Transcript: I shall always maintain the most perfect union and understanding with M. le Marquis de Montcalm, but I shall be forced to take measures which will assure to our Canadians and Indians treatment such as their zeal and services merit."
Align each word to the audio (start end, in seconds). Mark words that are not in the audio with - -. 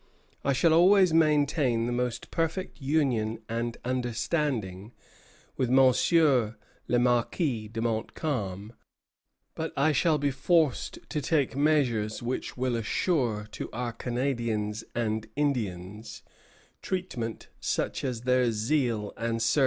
I 0.43 0.51
shall 0.51 0.73
always 0.73 1.13
maintain 1.13 1.85
the 1.85 1.91
most 1.91 2.31
perfect 2.31 2.81
union 2.81 3.37
and 3.47 3.77
understanding 3.85 4.93
with 5.57 5.69
M. 5.69 5.79
le 6.87 6.97
Marquis 6.99 7.67
de 7.67 7.81
Montcalm, 7.81 8.73
but 9.53 9.71
I 9.77 9.91
shall 9.91 10.17
be 10.17 10.31
forced 10.31 10.97
to 11.09 11.21
take 11.21 11.55
measures 11.55 12.23
which 12.23 12.57
will 12.57 12.75
assure 12.75 13.47
to 13.51 13.69
our 13.71 13.93
Canadians 13.93 14.83
and 14.95 15.27
Indians 15.35 16.23
treatment 16.81 17.49
such 17.59 18.03
as 18.03 18.21
their 18.21 18.51
zeal 18.51 19.13
and 19.17 19.39
services 19.39 19.57
merit." 19.57 19.59